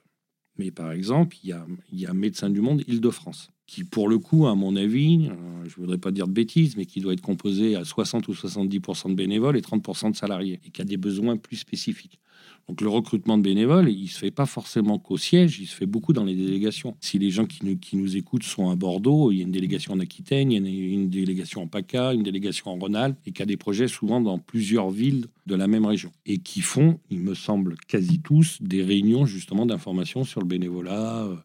[0.57, 4.07] Mais par exemple, il y a, il y a Médecins du Monde Île-de-France, qui pour
[4.07, 7.01] le coup, à mon avis, euh, je ne voudrais pas dire de bêtises, mais qui
[7.01, 10.81] doit être composé à 60 ou 70% de bénévoles et 30% de salariés, et qui
[10.81, 12.19] a des besoins plus spécifiques.
[12.69, 15.85] Donc le recrutement de bénévoles, il se fait pas forcément qu'au siège, il se fait
[15.85, 16.95] beaucoup dans les délégations.
[17.01, 19.51] Si les gens qui nous, qui nous écoutent sont à Bordeaux, il y a une
[19.51, 23.31] délégation en Aquitaine, il y a une, délégation en PACA, une délégation en Rhône-Alpes, et
[23.31, 26.11] qui a des projets souvent dans plusieurs villes de la même région.
[26.25, 31.23] Et qui font, il me semble, quasi tous des réunions justement d'information sur le bénévolat.
[31.23, 31.35] Euh,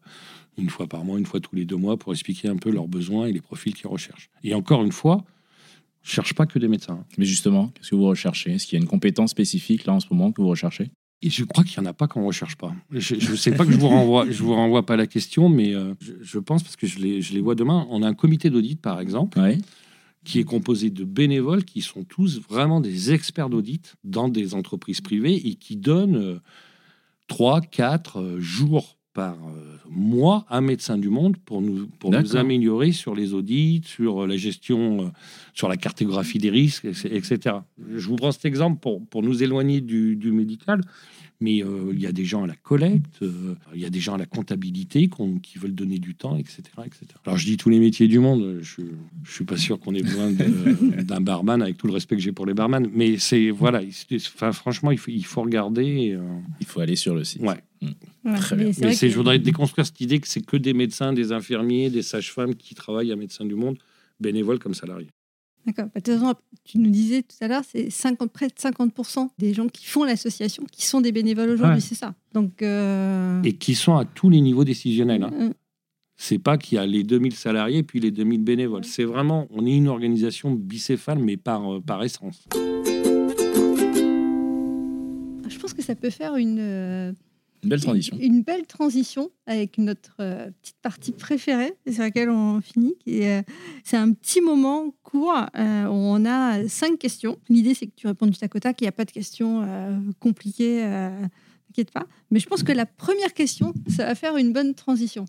[0.57, 2.87] une fois par mois, une fois tous les deux mois, pour expliquer un peu leurs
[2.87, 4.29] besoins et les profils qu'ils recherchent.
[4.43, 5.23] Et encore une fois,
[6.03, 7.05] je cherche pas que des médecins.
[7.17, 8.51] Mais justement, qu'est-ce que vous recherchez?
[8.51, 10.91] Est-ce qu'il y a une compétence spécifique là en ce moment que vous recherchez?
[11.21, 12.73] Et je crois qu'il n'y en a pas qu'on ne recherche pas.
[12.91, 15.75] Je ne sais pas que je vous renvoie, je vous renvoie pas la question, mais
[15.75, 18.49] euh, je, pense, parce que je les, je les vois demain, on a un comité
[18.49, 19.37] d'audit, par exemple,
[20.23, 25.01] qui est composé de bénévoles qui sont tous vraiment des experts d'audit dans des entreprises
[25.01, 26.39] privées et qui donnent
[27.27, 29.37] 3, euh, 4 euh, jours par
[29.89, 34.37] mois à Médecins du Monde pour nous, pour nous améliorer sur les audits, sur la
[34.37, 35.11] gestion,
[35.53, 37.57] sur la cartographie des risques, etc.
[37.95, 40.81] Je vous prends cet exemple pour, pour nous éloigner du, du médical
[41.41, 43.99] mais euh, il y a des gens à la collecte, euh, il y a des
[43.99, 45.09] gens à la comptabilité
[45.41, 47.05] qui veulent donner du temps, etc., etc.
[47.25, 48.81] Alors je dis tous les métiers du monde, je,
[49.23, 50.31] je suis pas sûr qu'on ait besoin
[51.03, 53.81] d'un barman avec tout le respect que j'ai pour les barman, mais c'est voilà,
[54.13, 56.11] enfin, franchement il faut, il faut regarder.
[56.11, 56.21] Euh,
[56.59, 57.41] il faut aller sur le site.
[57.41, 57.61] Ouais.
[57.81, 58.71] Très bien.
[58.81, 62.55] Mais, je voudrais déconstruire cette idée que c'est que des médecins, des infirmiers, des sages-femmes
[62.55, 63.77] qui travaillent à Médecins du Monde,
[64.19, 65.09] bénévoles comme salariés.
[65.65, 65.85] D'accord.
[65.93, 69.29] Bah, de toute façon, tu nous disais tout à l'heure, c'est 50, près de 50%
[69.37, 72.15] des gens qui font l'association qui sont des bénévoles aujourd'hui, c'est ça?
[72.33, 75.23] Donc, euh, Et qui sont à tous les niveaux décisionnels.
[75.23, 75.31] Hein.
[75.31, 75.53] Mm.
[76.21, 78.83] C'est pas qu'il y a les 2000 salariés puis les 2000 bénévoles.
[78.83, 82.45] C'est vraiment, on est une organisation bicéphale, mais par, euh, par essence.
[85.47, 87.13] Je pense que ça peut faire une, euh,
[87.61, 88.17] Une belle transition.
[88.21, 92.95] Une belle transition avec notre euh, petite partie préférée, sur laquelle on finit.
[93.07, 93.41] euh,
[93.83, 97.37] C'est un petit moment court euh, où on a cinq questions.
[97.49, 98.79] L'idée, c'est que tu réponds du tac au tac.
[98.79, 101.09] Il n'y a pas de questions euh, compliquées, euh,
[101.67, 102.07] t'inquiète pas.
[102.31, 105.25] Mais je pense que la première question, ça va faire une bonne transition.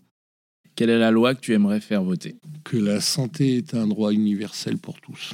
[0.75, 2.37] Quelle est la loi que tu aimerais faire voter?
[2.63, 5.33] Que la santé est un droit universel pour tous.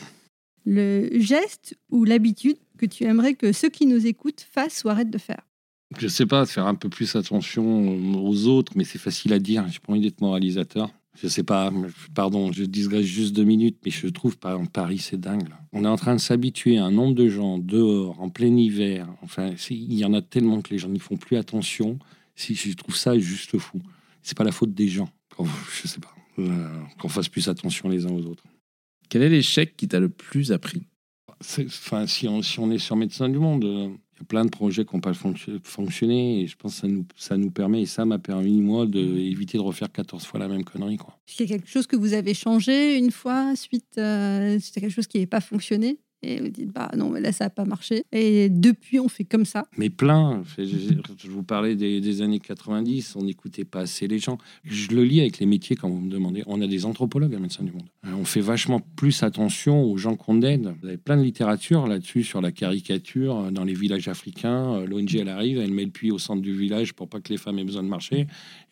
[0.66, 5.12] Le geste ou l'habitude que tu aimerais que ceux qui nous écoutent fassent ou arrêtent
[5.12, 5.48] de faire?
[5.97, 9.65] Je sais pas, faire un peu plus attention aux autres, mais c'est facile à dire.
[9.69, 10.89] J'ai pas envie d'être moralisateur.
[11.19, 11.71] Je sais pas,
[12.13, 15.50] pardon, je digresse juste deux minutes, mais je trouve par exemple Paris, c'est dingue.
[15.50, 15.60] là.
[15.73, 19.08] On est en train de s'habituer à un nombre de gens dehors, en plein hiver.
[19.23, 21.97] Enfin, il y en a tellement que les gens n'y font plus attention.
[22.36, 23.82] Si je trouve ça juste fou.
[24.21, 25.10] C'est pas la faute des gens.
[25.82, 26.13] Je sais pas.
[26.38, 26.69] euh,
[27.00, 28.43] Qu'on fasse plus attention les uns aux autres.
[29.10, 30.84] Quel est l'échec qui t'a le plus appris?
[31.39, 34.46] Enfin, si on, si on est sur Médecins du Monde, euh, il y a plein
[34.46, 37.52] de projets qui n'ont pas fonc- fonctionné et je pense que ça nous, ça nous
[37.52, 40.98] permet, et ça m'a permis, moi, d'éviter de refaire 14 fois la même connerie.
[40.98, 41.16] Quoi.
[41.28, 44.82] Est-ce qu'il y a quelque chose que vous avez changé une fois suite euh, c'était
[44.82, 46.00] quelque chose qui n'avait pas fonctionné?
[46.24, 49.24] Et vous dites bah non mais là ça n'a pas marché et depuis on fait
[49.24, 50.44] comme ça Mais plein.
[50.58, 54.38] Je, vous parlais des, des années 90, on n'écoutait pas assez les gens.
[54.64, 56.44] Je le lis avec les métiers quand vous me demandez.
[56.48, 57.88] On a des anthropologues à Médecins du Monde.
[58.06, 60.74] Euh, On fait vachement plus attention aux gens qu'on aide.
[60.82, 63.38] Vous avez plein de littérature là-dessus, sur la caricature.
[63.38, 66.56] Euh, Dans les villages africains, l'ONG, elle arrive, elle met le puits au centre du
[66.56, 68.28] village pour pas que les femmes aient besoin de marcher.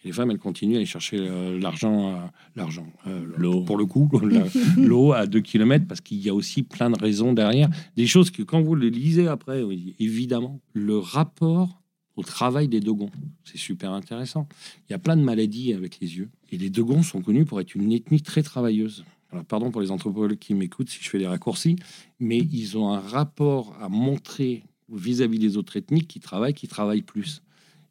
[0.05, 3.61] Les femmes, elles continuent à aller chercher euh, l'argent, l'argent, euh, L'eau.
[3.61, 4.07] pour le coup,
[4.77, 7.69] l'eau à 2 km, parce qu'il y a aussi plein de raisons derrière.
[7.97, 9.63] Des choses que quand vous le lisez après,
[9.99, 11.81] évidemment, le rapport
[12.15, 13.09] au travail des Dogons,
[13.43, 14.47] c'est super intéressant.
[14.87, 16.29] Il y a plein de maladies avec les yeux.
[16.51, 19.03] Et les Dogons sont connus pour être une ethnie très travailleuse.
[19.31, 21.77] Alors, pardon pour les anthropologues qui m'écoutent si je fais des raccourcis,
[22.19, 27.01] mais ils ont un rapport à montrer vis-à-vis des autres ethnies qui travaillent, qui travaillent
[27.01, 27.41] plus.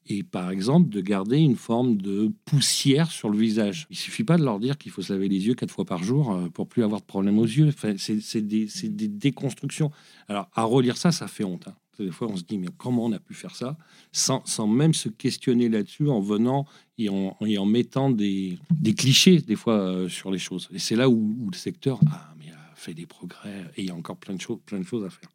[0.06, 3.86] Et par exemple, de garder une forme de poussière sur le visage.
[3.90, 6.02] Il suffit pas de leur dire qu'il faut se laver les yeux quatre fois par
[6.02, 7.68] jour euh, pour plus avoir de problème aux yeux.
[7.68, 8.68] Enfin, c'est des,
[9.08, 9.90] déconstructions.
[10.28, 11.68] Alors, à relire ça, ça fait honte.
[11.68, 11.74] hein.
[11.98, 13.76] Des fois, on se dit, mais comment on a pu faire ça
[14.12, 16.66] sans, sans même se questionner là-dessus en venant
[16.98, 18.58] et en, et en mettant des,
[18.96, 20.68] clichés, des fois, euh, sur les choses.
[20.72, 23.86] Et c'est là où, où le secteur ah, mais a fait des progrès et il
[23.86, 25.30] y a encore plein de, plein de choses à faire.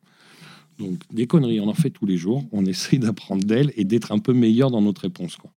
[0.80, 2.44] Donc, des conneries, on en fait tous les jours.
[2.52, 5.36] On essaie d'apprendre d'elles et d'être un peu meilleur dans notre réponse.
[5.36, 5.52] Quoi.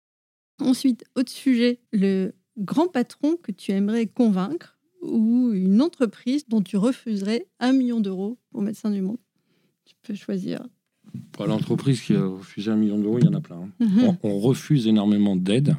[0.60, 6.78] ensuite autre sujet le grand patron que tu aimerais convaincre ou une entreprise dont tu
[6.78, 9.18] refuserais un million d'euros pour Médecins du Monde
[9.86, 10.62] tu peux choisir
[11.32, 13.58] Pour l'entreprise qui a refusé un million d'euros, il y en a plein.
[13.58, 13.70] hein.
[13.86, 14.04] Mhm.
[14.04, 15.76] on, on refuse énormément d'aide.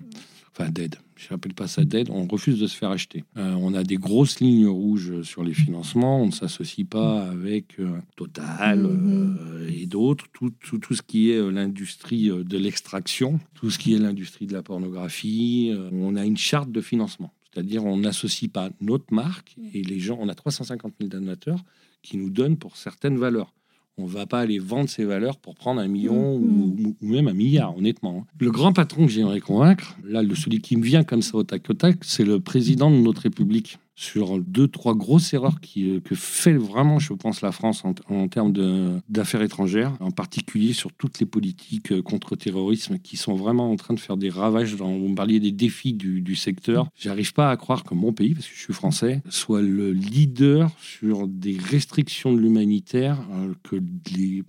[0.51, 0.97] Enfin, d'aide.
[1.29, 2.09] Je n'appelle pas ça d'aide.
[2.11, 3.23] On refuse de se faire acheter.
[3.37, 6.21] Euh, on a des grosses lignes rouges sur les financements.
[6.21, 9.39] On ne s'associe pas avec euh, Total Mhm.
[9.41, 10.27] euh, et d'autres.
[10.33, 14.53] Tout, tout, tout ce qui est l'industrie de l'extraction, tout ce qui est l'industrie de
[14.53, 15.73] la pornographie.
[15.93, 17.33] On a une charte de financement.
[17.53, 20.19] C'est-à-dire, on n'associe pas notre marque et les gens.
[20.21, 21.63] On a 350 000 donateurs
[22.03, 23.53] qui nous donnent pour certaines valeurs.
[23.99, 26.71] On va pas aller vendre ces valeurs pour prendre un million Mhm.
[26.81, 28.21] ou, ou même un milliard, honnêtement.
[28.23, 28.27] hein.
[28.41, 31.43] Le grand patron que j'aimerais convaincre, là, le, celui qui me vient comme ça au
[31.45, 33.79] tac au tac, c'est le président de notre République.
[33.95, 39.01] Sur deux, trois grosses erreurs euh, que fait vraiment, je pense, la France en, termes
[39.09, 43.93] d'affaires étrangères, en particulier sur toutes les politiques euh, contre-terrorisme qui sont vraiment en train
[43.93, 44.77] de faire des ravages.
[44.77, 46.89] Dans, vous me parliez des défis du, secteur.
[46.97, 50.71] J'arrive pas à croire que mon pays, parce que je suis français, soit le leader
[50.81, 53.77] sur des restrictions de l'humanitaire euh, que
[54.17, 54.43] les,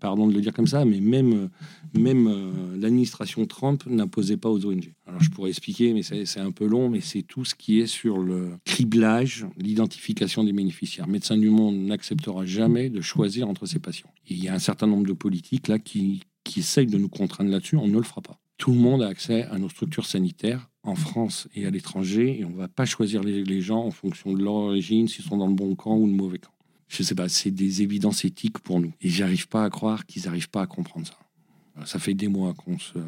[0.00, 1.50] pardon de le dire comme ça, mais même,
[1.92, 4.94] même l'administration Trump n'imposait pas aux ONG.
[5.06, 7.86] Alors je pourrais expliquer, mais c'est un peu long, mais c'est tout ce qui est
[7.86, 11.06] sur le criblage, l'identification des bénéficiaires.
[11.06, 14.10] Médecins du Monde n'acceptera jamais de choisir entre ses patients.
[14.28, 16.22] Il y a un certain nombre de politiques là qui,
[16.56, 18.38] essayent de nous contraindre là-dessus, on ne le fera pas.
[18.56, 22.44] Tout le monde a accès à nos structures sanitaires en France et à l'étranger, et
[22.44, 25.36] on ne va pas choisir les, les gens en fonction de leur origine, s'ils sont
[25.36, 26.52] dans le bon camp ou le mauvais camp.
[26.88, 28.92] Je sais pas, c'est des évidences éthiques pour nous.
[29.00, 31.86] Et j'arrive pas à croire qu'ils n'arrivent pas à comprendre ça.
[31.86, 32.98] Ça fait des mois qu'on se,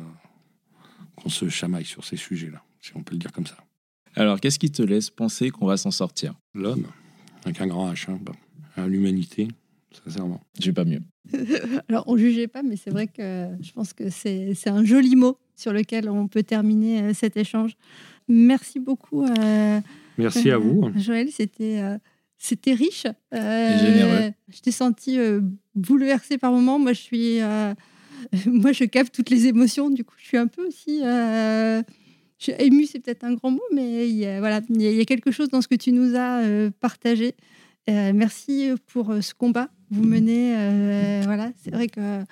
[1.17, 3.57] qu'on se chamaille sur ces sujets-là, si on peut le dire comme ça.
[4.15, 6.35] Alors, qu'est-ce qui te laisse penser qu'on va s'en sortir?
[6.55, 6.87] L'homme,
[7.45, 8.33] avec un grand H, hein, bah,
[8.79, 9.49] euh, l'humanité,
[10.05, 10.41] sincèrement.
[10.59, 11.01] J'ai pas mieux.
[11.89, 15.17] Alors, on jugeait pas, mais c'est vrai que je pense que c'est c'est un joli
[15.17, 17.77] mot sur lequel on peut terminer euh, cet échange.
[18.29, 19.25] Merci beaucoup.
[19.25, 19.81] euh,
[20.19, 20.91] Merci à vous.
[20.97, 21.99] Joël, c'était euh,
[22.39, 23.07] c'était riche.
[23.33, 23.37] Et
[23.79, 24.33] généreux.
[24.49, 25.41] Je t'ai senti euh,
[25.75, 26.79] bouleversée par moments.
[26.79, 27.75] Moi, je suis, euh,
[28.47, 29.91] moi, je capte toutes les émotions.
[29.91, 31.01] Du coup, je suis un peu aussi.
[31.05, 31.83] Euh,
[32.39, 35.49] c'est peut-être un grand mot, mais il y a, voilà, il y, a, quelque chose
[35.49, 37.35] dans ce que tu nous as euh, partagé.
[37.89, 40.53] Euh, merci pour euh, ce combat que vous menez.
[41.25, 42.25] voilà, c'est vrai que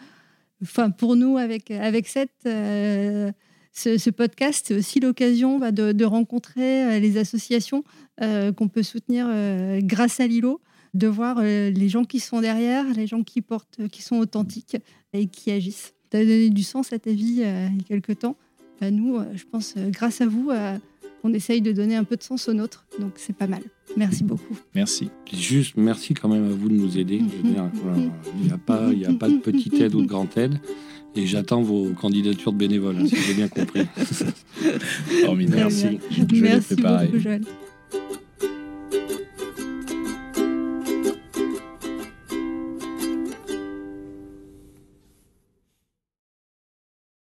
[0.62, 7.16] enfin pour nous avec avec cette ce, podcast, c'est aussi l'occasion bah, de, rencontrer les
[7.16, 7.84] associations
[8.20, 9.28] qu'on peut soutenir
[9.82, 10.60] grâce à Lilo,
[10.94, 14.76] de voir euh, les gens qui sont derrière, les gens qui portent, qui sont authentiques
[15.12, 15.92] et qui agissent.
[16.10, 18.36] Tu as donné du sens à ta vie euh, il y a quelques temps.
[18.80, 20.76] Bah, nous, euh, je pense, euh, grâce à vous, euh,
[21.24, 22.86] on essaye de donner un peu de sens au nôtre.
[23.00, 23.62] Donc c'est pas mal.
[23.96, 24.56] Merci beaucoup.
[24.74, 25.10] Merci.
[25.32, 27.20] Juste merci quand même à vous de nous aider.
[27.44, 27.58] Il n'y
[28.50, 30.58] a, pas- il y a pas de petite aide ou de grande aide.
[31.16, 33.86] Et j'attends vos candidatures de bénévoles, hein, si j'ai bien compris.
[35.24, 35.56] Formidable.
[35.62, 35.98] Merci.
[36.10, 37.42] Je Merci beaucoup, Joël.